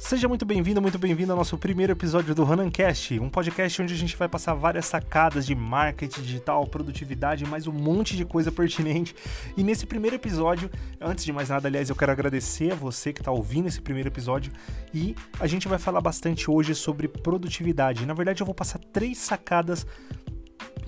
[0.00, 3.96] Seja muito bem-vindo, muito bem-vindo ao nosso primeiro episódio do Ronancast, um podcast onde a
[3.96, 9.14] gente vai passar várias sacadas de marketing digital, produtividade mais um monte de coisa pertinente.
[9.58, 13.20] E nesse primeiro episódio, antes de mais nada, aliás, eu quero agradecer a você que
[13.20, 14.50] está ouvindo esse primeiro episódio
[14.92, 18.06] e a gente vai falar bastante hoje sobre produtividade.
[18.06, 19.86] Na verdade, eu vou passar três sacadas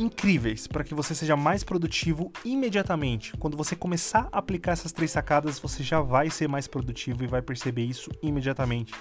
[0.02, 3.32] incríveis para que você seja mais produtivo imediatamente.
[3.38, 7.26] Quando você começar a aplicar essas três sacadas, você já vai ser mais produtivo e
[7.26, 8.92] vai perceber isso imediatamente.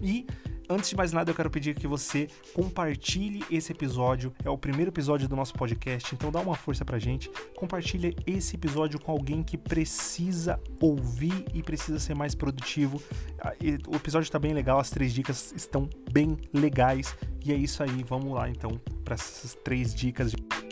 [0.00, 0.26] E
[0.68, 4.32] antes de mais nada, eu quero pedir que você compartilhe esse episódio.
[4.44, 7.30] É o primeiro episódio do nosso podcast, então dá uma força pra gente.
[7.54, 13.00] Compartilhe esse episódio com alguém que precisa ouvir e precisa ser mais produtivo.
[13.40, 13.52] Ah,
[13.88, 17.16] o episódio está bem legal, as três dicas estão bem legais.
[17.44, 20.32] E é isso aí, vamos lá então para essas três dicas.
[20.32, 20.65] De...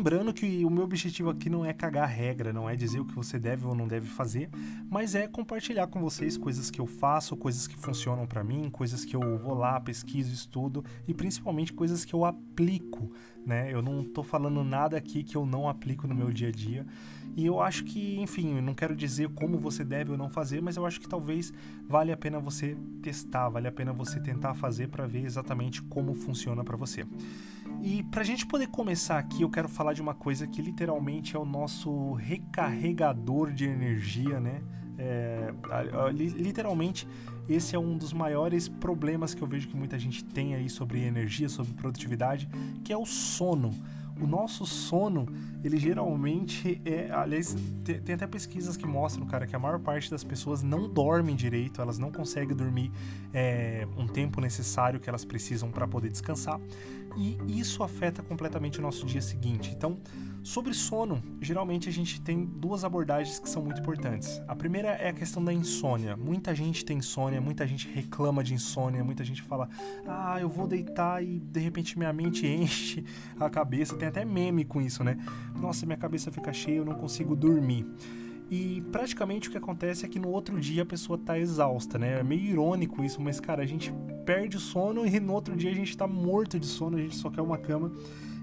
[0.00, 3.14] lembrando que o meu objetivo aqui não é cagar regra, não é dizer o que
[3.14, 4.48] você deve ou não deve fazer,
[4.88, 9.04] mas é compartilhar com vocês coisas que eu faço, coisas que funcionam para mim, coisas
[9.04, 13.12] que eu vou lá, pesquiso, estudo e principalmente coisas que eu aplico,
[13.44, 13.70] né?
[13.70, 16.86] Eu não tô falando nada aqui que eu não aplico no meu dia a dia.
[17.36, 20.62] E eu acho que, enfim, eu não quero dizer como você deve ou não fazer,
[20.62, 21.52] mas eu acho que talvez
[21.86, 26.14] vale a pena você testar, vale a pena você tentar fazer para ver exatamente como
[26.14, 27.04] funciona para você.
[27.82, 31.34] E para a gente poder começar aqui, eu quero falar de uma coisa que literalmente
[31.34, 34.62] é o nosso recarregador de energia, né?
[34.98, 35.50] É,
[36.12, 37.08] literalmente,
[37.48, 41.00] esse é um dos maiores problemas que eu vejo que muita gente tem aí sobre
[41.00, 42.46] energia, sobre produtividade,
[42.84, 43.74] que é o sono
[44.20, 45.26] o nosso sono,
[45.62, 47.10] ele geralmente é.
[47.10, 51.34] Aliás, tem, até pesquisas que mostram, cara, que a maior parte das pessoas não dormem
[51.34, 52.90] direito, elas não conseguem dormir
[53.32, 56.60] é, um tempo necessário que elas precisam para poder descansar.
[57.16, 59.72] E isso afeta completamente o nosso dia seguinte.
[59.74, 59.98] Então,
[60.42, 64.40] Sobre sono, geralmente a gente tem duas abordagens que são muito importantes.
[64.48, 66.16] A primeira é a questão da insônia.
[66.16, 69.68] Muita gente tem insônia, muita gente reclama de insônia, muita gente fala:
[70.06, 73.04] "Ah, eu vou deitar e de repente minha mente enche
[73.38, 73.96] a cabeça".
[73.96, 75.16] Tem até meme com isso, né?
[75.60, 77.86] Nossa, minha cabeça fica cheia, eu não consigo dormir.
[78.50, 82.18] E praticamente o que acontece é que no outro dia a pessoa tá exausta, né?
[82.18, 83.94] É meio irônico isso, mas cara, a gente
[84.26, 87.16] perde o sono e no outro dia a gente tá morto de sono, a gente
[87.16, 87.92] só quer uma cama.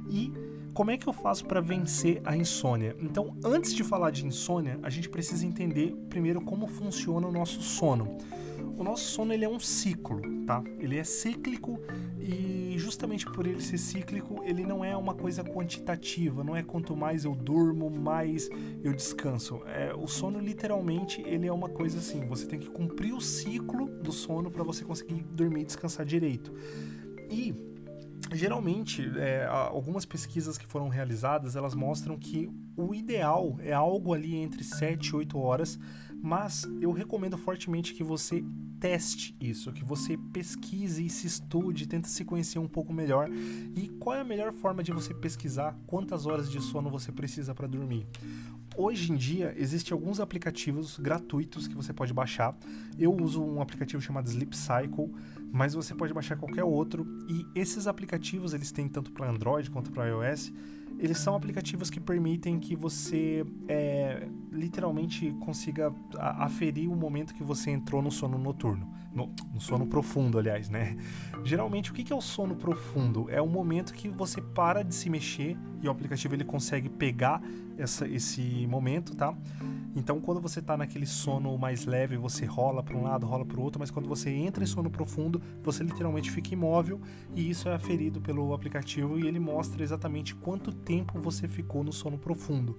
[0.10, 0.32] E
[0.74, 2.96] como é que eu faço para vencer a insônia?
[3.02, 7.62] Então, antes de falar de insônia, a gente precisa entender primeiro como funciona o nosso
[7.62, 8.18] sono.
[8.78, 10.64] O nosso sono ele é um ciclo, tá?
[10.78, 11.80] Ele é cíclico
[12.20, 16.96] e justamente por ele ser cíclico, ele não é uma coisa quantitativa, não é quanto
[16.96, 18.48] mais eu durmo, mais
[18.84, 19.62] eu descanso.
[19.66, 23.88] É, o sono literalmente ele é uma coisa assim, você tem que cumprir o ciclo
[23.88, 26.54] do sono para você conseguir dormir e descansar direito.
[27.32, 27.56] E
[28.32, 34.36] geralmente, é, algumas pesquisas que foram realizadas, elas mostram que o ideal é algo ali
[34.36, 35.80] entre 7 e 8 horas,
[36.22, 38.44] mas eu recomendo fortemente que você
[38.80, 43.30] teste isso, que você pesquise e se estude, tenta se conhecer um pouco melhor.
[43.76, 47.56] E qual é a melhor forma de você pesquisar quantas horas de sono você precisa
[47.56, 48.08] para dormir?
[48.76, 52.56] Hoje em dia, existem alguns aplicativos gratuitos que você pode baixar.
[53.00, 55.12] Eu uso um aplicativo chamado Sleep Cycle,
[55.52, 57.08] mas você pode baixar qualquer outro.
[57.28, 60.54] E esses aplicativos, eles têm tanto para Android quanto para iOS.
[61.00, 67.70] Eles são aplicativos que permitem que você é, literalmente consiga aferir o momento que você
[67.70, 68.96] entrou no sono noturno.
[69.14, 70.96] No, no, sono profundo, aliás, né?
[71.44, 73.28] Geralmente, o que é o sono profundo?
[73.30, 77.42] É o momento que você para de se mexer e o aplicativo ele consegue pegar
[77.78, 79.36] essa, esse momento, tá?
[79.98, 83.60] Então, quando você está naquele sono mais leve, você rola para um lado, rola para
[83.60, 87.02] o outro, mas quando você entra em sono profundo, você literalmente fica imóvel
[87.36, 91.92] e isso é aferido pelo aplicativo e ele mostra exatamente quanto tempo você ficou no
[91.92, 92.78] sono profundo.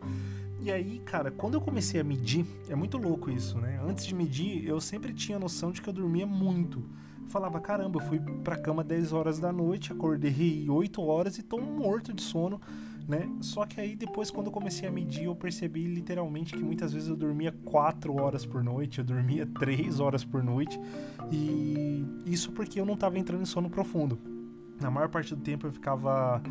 [0.60, 3.80] E aí, cara, quando eu comecei a medir, é muito louco isso, né?
[3.84, 6.78] Antes de medir, eu sempre tinha noção de que eu dormia muito.
[7.24, 11.42] Eu falava, caramba, eu fui pra cama 10 horas da noite, acordei 8 horas e
[11.42, 12.60] tô morto de sono,
[13.08, 13.26] né?
[13.40, 17.08] Só que aí depois, quando eu comecei a medir, eu percebi literalmente que muitas vezes
[17.08, 20.78] eu dormia 4 horas por noite, eu dormia 3 horas por noite.
[21.32, 24.18] E isso porque eu não tava entrando em sono profundo.
[24.78, 26.42] Na maior parte do tempo eu ficava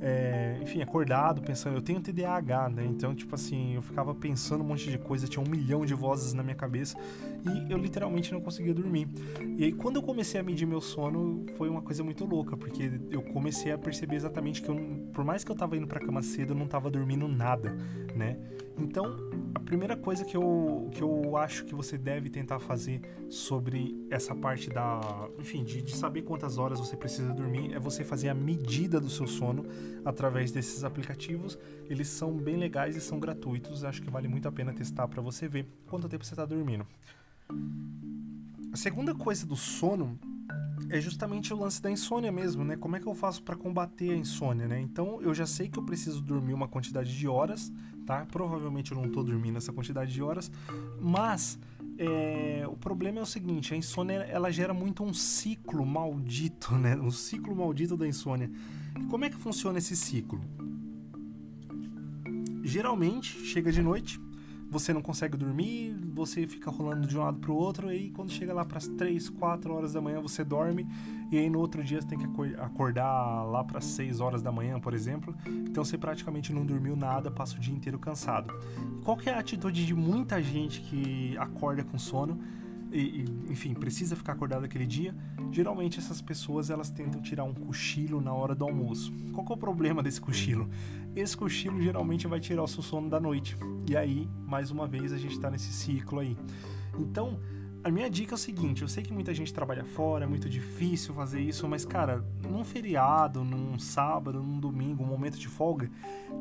[0.00, 1.76] é, enfim, acordado, pensando.
[1.76, 2.84] Eu tenho TDAH, né?
[2.84, 6.32] Então, tipo assim, eu ficava pensando um monte de coisa, tinha um milhão de vozes
[6.32, 6.96] na minha cabeça
[7.44, 9.08] e eu literalmente não conseguia dormir.
[9.56, 12.90] E aí, quando eu comecei a medir meu sono, foi uma coisa muito louca, porque
[13.10, 14.76] eu comecei a perceber exatamente que eu,
[15.12, 17.76] por mais que eu tava indo pra cama cedo, eu não tava dormindo nada,
[18.14, 18.36] né?
[18.76, 19.16] Então,
[19.54, 24.34] a primeira coisa que eu, que eu acho que você deve tentar fazer sobre essa
[24.34, 25.28] parte da.
[25.38, 29.08] Enfim, de, de saber quantas horas você precisa dormir é você fazer a medida do
[29.08, 29.64] seu sono
[30.04, 31.58] através desses aplicativos.
[31.88, 33.84] Eles são bem legais e são gratuitos.
[33.84, 36.86] Acho que vale muito a pena testar para você ver quanto tempo você está dormindo.
[38.72, 40.18] A segunda coisa do sono
[40.90, 42.76] é justamente o lance da insônia mesmo, né?
[42.76, 44.80] Como é que eu faço para combater a insônia, né?
[44.80, 47.72] Então, eu já sei que eu preciso dormir uma quantidade de horas,
[48.06, 48.26] tá?
[48.26, 50.50] Provavelmente eu não tô dormindo essa quantidade de horas,
[51.00, 51.58] mas
[51.98, 56.96] é, o problema é o seguinte, a insônia ela gera muito um ciclo maldito, né?
[56.96, 58.50] Um ciclo maldito da insônia.
[59.00, 60.40] E como é que funciona esse ciclo?
[62.62, 64.18] Geralmente, chega de noite,
[64.74, 68.10] você não consegue dormir, você fica rolando de um lado para o outro, e aí
[68.10, 70.84] quando chega lá para as 3, 4 horas da manhã você dorme,
[71.30, 72.26] e aí no outro dia você tem que
[72.56, 75.32] acordar lá para 6 horas da manhã, por exemplo.
[75.46, 78.52] Então você praticamente não dormiu nada, passa o dia inteiro cansado.
[79.04, 82.40] Qual que é a atitude de muita gente que acorda com sono?
[82.98, 85.14] E, enfim, precisa ficar acordado aquele dia,
[85.50, 89.12] geralmente essas pessoas elas tentam tirar um cochilo na hora do almoço.
[89.32, 90.70] Qual é o problema desse cochilo?
[91.16, 93.56] Esse cochilo geralmente vai tirar o seu sono da noite.
[93.88, 96.36] E aí, mais uma vez, a gente está nesse ciclo aí.
[96.98, 97.40] Então,
[97.84, 100.48] a minha dica é o seguinte: eu sei que muita gente trabalha fora, é muito
[100.48, 105.90] difícil fazer isso, mas cara, num feriado, num sábado, num domingo, um momento de folga,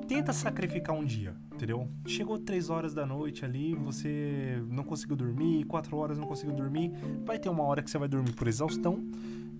[0.08, 1.90] tenta sacrificar um dia, entendeu?
[2.08, 6.94] Chegou três horas da noite ali, você não conseguiu dormir, quatro horas não conseguiu dormir,
[7.26, 9.04] vai ter uma hora que você vai dormir por exaustão.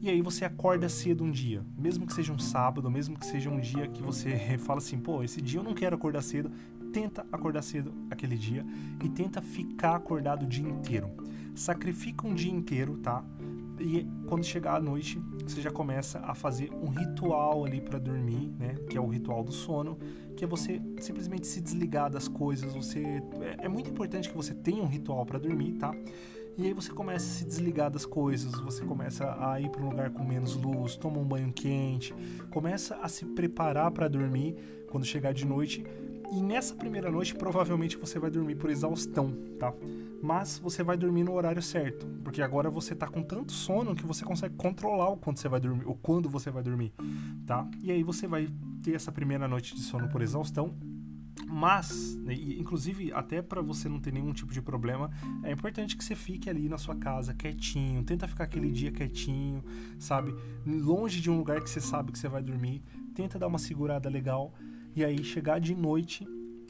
[0.02, 3.50] E aí você acorda cedo um dia, mesmo que seja um sábado, mesmo que seja
[3.50, 6.52] um dia que você fala assim, pô, esse dia eu não quero acordar cedo,
[6.94, 8.66] tenta acordar cedo aquele dia
[9.04, 11.12] e tenta ficar acordado o dia inteiro
[11.56, 13.24] sacrifica um dia inteiro, tá?
[13.80, 18.52] E quando chegar a noite, você já começa a fazer um ritual ali para dormir,
[18.58, 18.76] né?
[18.90, 19.98] Que é o ritual do sono,
[20.38, 22.74] que é você simplesmente se desligar das coisas.
[22.74, 23.04] Você
[23.42, 25.94] é, é muito importante que você tenha um ritual para dormir, tá?
[26.56, 29.90] E aí você começa a se desligar das coisas, você começa a ir para um
[29.90, 32.14] lugar com menos luz, toma um banho quente,
[32.52, 34.56] começa a se preparar para dormir
[34.88, 35.84] quando chegar de noite
[36.34, 39.72] e nessa primeira noite, provavelmente você vai dormir por exaustão, tá?
[40.22, 44.06] Mas você vai dormir no horário certo, porque agora você tá com tanto sono que
[44.06, 46.92] você consegue controlar o quanto você vai dormir, ou quando você vai dormir,
[47.46, 47.70] tá?
[47.82, 48.48] E aí você vai
[48.82, 50.76] ter essa primeira noite de sono por exaustão.
[51.48, 55.12] Mas, né, inclusive, até para você não ter nenhum tipo de problema,
[55.44, 59.64] é importante que você fique ali na sua casa quietinho, tenta ficar aquele dia quietinho,
[60.00, 60.34] sabe?
[60.66, 62.82] Longe de um lugar que você sabe que você vai dormir,
[63.14, 64.52] tenta dar uma segurada legal
[64.96, 66.28] e aí chegar de noite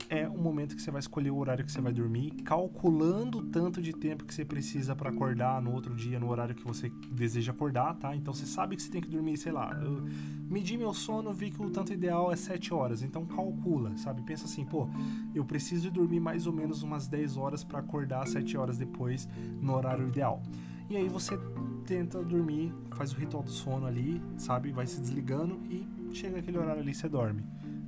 [0.10, 3.44] é o momento que você vai escolher o horário que você vai dormir, calculando o
[3.44, 6.92] tanto de tempo que você precisa para acordar no outro dia, no horário que você
[7.12, 8.16] deseja acordar, tá?
[8.16, 10.06] Então você sabe que você tem que dormir, sei lá, eu
[10.50, 14.22] medi meu sono, vi que o tanto ideal é 7 horas, então calcula, sabe?
[14.22, 14.88] Pensa assim, pô,
[15.34, 19.28] eu preciso dormir mais ou menos umas 10 horas para acordar 7 horas depois
[19.62, 20.44] no horário ideal.
[20.90, 21.40] E aí você
[21.86, 24.72] tenta dormir, faz o ritual do sono ali, sabe?
[24.72, 27.44] Vai se desligando e chega aquele horário ali você dorme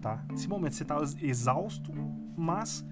[0.05, 0.23] tá?
[0.29, 1.91] Nesse momento você está exausto,
[2.37, 2.85] mas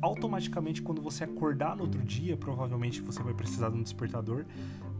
[0.00, 4.44] automaticamente quando você acordar no outro dia, provavelmente você vai precisar de um despertador,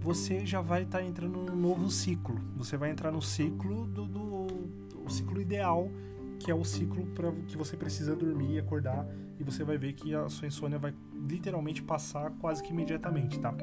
[0.01, 2.37] você já vai estar tá entrando num novo ciclo.
[2.57, 4.47] Você vai entrar no ciclo do, do
[5.05, 5.89] o ciclo ideal,
[6.41, 9.07] que é o ciclo para que você precisa dormir e acordar,
[9.39, 13.55] e você vai ver que a sua insônia vai literalmente passar quase que imediatamente, tá?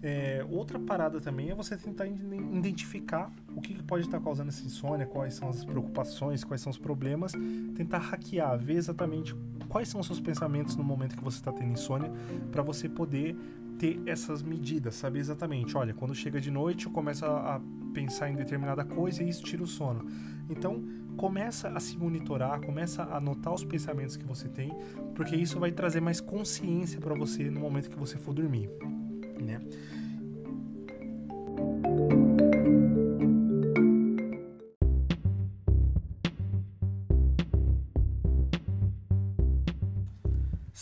[0.00, 5.06] É, outra parada também é você tentar identificar o que pode estar causando essa insônia,
[5.06, 7.32] quais são as preocupações, quais são os problemas,
[7.74, 9.34] tentar hackear, ver exatamente
[9.68, 12.12] quais são os seus pensamentos no momento que você está tendo insônia,
[12.52, 13.36] para você poder
[13.78, 17.60] ter essas medidas, saber exatamente, olha, quando chega de noite eu começo a
[17.92, 20.06] pensar em determinada coisa e isso tira o sono.
[20.48, 20.82] Então,
[21.16, 24.72] começa a se monitorar, começa a anotar os pensamentos que você tem,
[25.14, 28.70] porque isso vai trazer mais consciência para você no momento que você for dormir
[29.48, 29.60] né?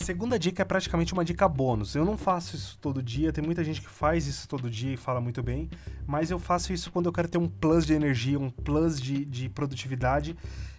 [0.07, 1.93] Segunda dica é praticamente uma dica bônus.
[1.93, 4.95] Eu não faço isso todo dia, tem muita gente que faz isso todo dia e
[4.95, 5.69] fala muito bem,
[6.05, 9.25] mas eu faço isso quando eu quero ter um plus de energia, um plus de,
[9.25, 10.33] de produtividade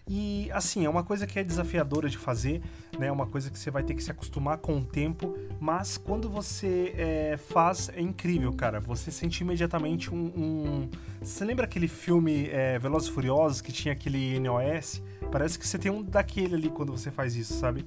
[0.09, 2.63] e assim, é uma coisa que é desafiadora de fazer,
[2.99, 3.09] né?
[3.09, 6.31] É uma coisa que você vai ter que se acostumar com o tempo, mas quando
[6.31, 8.81] você é, faz, é incrível, cara.
[8.81, 10.33] Você sente imediatamente um.
[10.35, 10.91] um...
[11.21, 15.03] Você lembra aquele filme é, Velozes e Furiosos que tinha aquele NOS?
[15.31, 17.85] Parece que você tem um daquele ali quando você faz isso, sabe?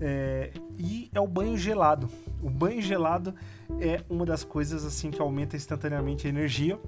[0.00, 2.08] É, e é o banho gelado.
[2.42, 3.34] O banho gelado
[3.80, 6.78] é uma das coisas assim que aumenta instantaneamente a energia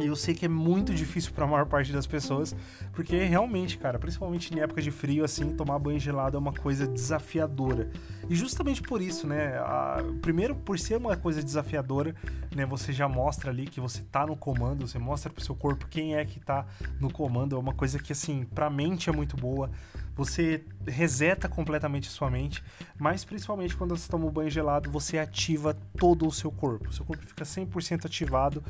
[0.00, 2.54] E eu sei que é muito difícil para a maior parte das pessoas,
[2.92, 6.84] porque realmente, cara, principalmente em época de frio, assim, tomar banho gelado é uma coisa
[6.84, 7.88] desafiadora.
[8.28, 9.56] E justamente por isso, né?
[9.58, 12.12] A, primeiro, por ser uma coisa desafiadora,
[12.52, 12.66] né?
[12.66, 16.16] Você já mostra ali que você tá no comando, você mostra pro seu corpo quem
[16.16, 16.66] é que tá
[17.00, 17.54] no comando.
[17.54, 19.70] É uma coisa que, assim, pra mente é muito boa
[20.16, 22.62] você reseta completamente sua mente,
[22.98, 26.92] mas principalmente quando você toma um banho gelado, você ativa todo o seu corpo.
[26.92, 28.62] Seu corpo fica 100% ativado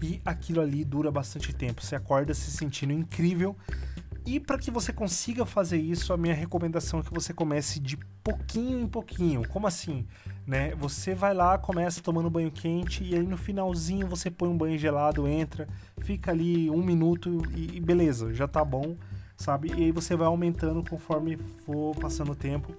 [0.00, 1.82] e aquilo ali dura bastante tempo.
[1.82, 3.56] Você acorda se sentindo incrível.
[4.24, 7.96] E para que você consiga fazer isso, a minha recomendação é que você comece de
[8.22, 9.48] pouquinho em pouquinho.
[9.48, 10.06] Como assim?
[10.46, 10.76] Né?
[10.76, 14.78] Você vai lá, começa tomando banho quente e aí no finalzinho você põe um banho
[14.78, 15.66] gelado, entra,
[16.02, 18.96] fica ali um minuto e beleza, já tá bom
[19.42, 19.72] sabe?
[19.76, 22.72] E aí você vai aumentando conforme for passando o tempo.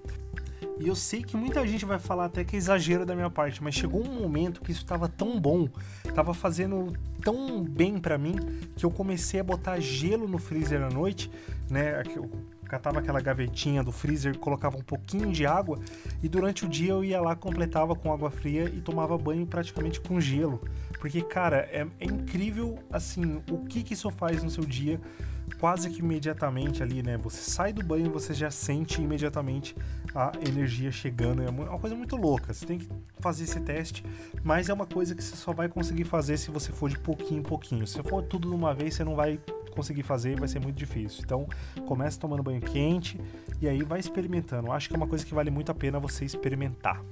[0.80, 3.62] E eu sei que muita gente vai falar até que é exagero da minha parte,
[3.62, 5.68] mas chegou um momento que isso estava tão bom,
[6.04, 6.92] estava fazendo
[7.22, 8.34] tão bem para mim,
[8.74, 11.30] que eu comecei a botar gelo no freezer à noite,
[11.70, 12.02] né?
[12.16, 12.28] Eu
[12.64, 15.78] catava aquela gavetinha do freezer, colocava um pouquinho de água
[16.20, 20.00] e durante o dia eu ia lá, completava com água fria e tomava banho praticamente
[20.00, 20.60] com gelo.
[20.98, 25.00] Porque, cara, é, é incrível, assim, o que, que isso faz no seu dia
[25.58, 27.16] quase que imediatamente ali, né?
[27.18, 29.76] Você sai do banho, você já sente imediatamente
[30.14, 31.42] a energia chegando.
[31.42, 32.52] É uma coisa muito louca.
[32.52, 32.88] Você tem que
[33.20, 34.04] fazer esse teste,
[34.42, 37.40] mas é uma coisa que você só vai conseguir fazer se você for de pouquinho
[37.40, 37.86] em pouquinho.
[37.86, 39.38] Se for tudo de uma vez, você não vai
[39.74, 41.22] conseguir fazer, vai ser muito difícil.
[41.24, 41.48] Então,
[41.86, 43.20] comece tomando banho quente
[43.60, 44.70] e aí vai experimentando.
[44.70, 47.02] Acho que é uma coisa que vale muito a pena você experimentar.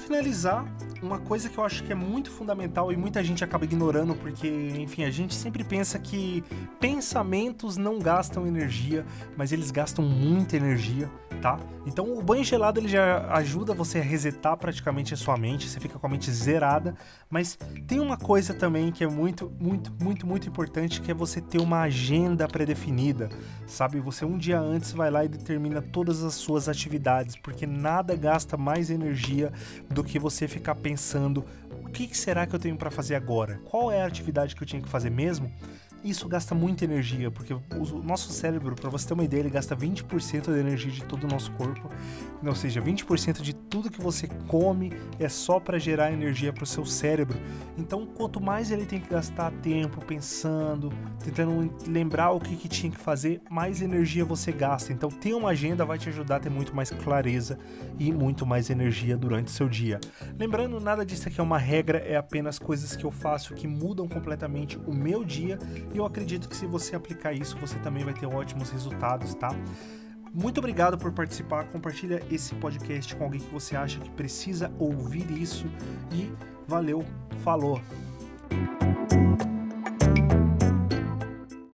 [0.00, 0.64] Finalizar,
[1.02, 4.48] uma coisa que eu acho que é muito fundamental e muita gente acaba ignorando porque,
[4.78, 6.44] enfim, a gente sempre pensa que
[6.78, 9.04] pensamentos não gastam energia,
[9.36, 11.58] mas eles gastam muita energia, tá?
[11.86, 15.80] Então o banho gelado ele já ajuda você a resetar praticamente a sua mente, você
[15.80, 16.94] fica com a mente zerada,
[17.30, 21.40] mas tem uma coisa também que é muito, muito, muito, muito importante que é você
[21.40, 23.30] ter uma agenda pré-definida,
[23.66, 23.98] sabe?
[24.00, 28.56] Você um dia antes vai lá e determina todas as suas atividades, porque nada gasta
[28.56, 29.50] mais energia
[29.88, 31.44] do que você ficar pensando pensando
[31.84, 33.60] o que será que eu tenho para fazer agora?
[33.64, 35.52] Qual é a atividade que eu tinha que fazer mesmo?
[36.02, 39.76] Isso gasta muita energia, porque o nosso cérebro, para você ter uma ideia, ele gasta
[39.76, 41.88] 20% da energia de todo o nosso corpo.
[42.44, 46.66] Ou seja, 20% de tudo que você come é só para gerar energia para o
[46.66, 47.38] seu cérebro.
[47.76, 50.90] Então, quanto mais ele tem que gastar tempo pensando,
[51.22, 54.92] tentando lembrar o que, que tinha que fazer, mais energia você gasta.
[54.92, 57.58] Então, ter uma agenda vai te ajudar a ter muito mais clareza
[57.98, 60.00] e muito mais energia durante o seu dia.
[60.38, 64.08] Lembrando, nada disso aqui é uma regra, é apenas coisas que eu faço que mudam
[64.08, 65.58] completamente o meu dia
[65.92, 69.50] e eu acredito que se você aplicar isso, você também vai ter ótimos resultados, tá?
[70.32, 71.64] Muito obrigado por participar.
[71.64, 75.66] Compartilha esse podcast com alguém que você acha que precisa ouvir isso.
[76.12, 76.30] E
[76.68, 77.04] valeu,
[77.42, 77.80] falou!